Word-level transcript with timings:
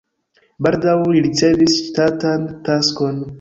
Baldaŭ 0.67 0.95
li 1.17 1.21
ricevis 1.25 1.77
ŝtatan 1.91 2.49
taskon. 2.71 3.23